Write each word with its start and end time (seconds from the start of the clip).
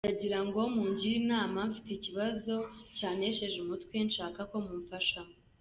Ndagirango 0.05 0.59
mungire 0.75 1.15
inama 1.21 1.59
mfite 1.69 1.89
ikibazo 1.93 2.53
cyantesheje 2.97 3.55
umutwe 3.59 3.95
nshaka 4.07 4.39
ko 4.49 4.55
mumfashamo. 4.65 5.33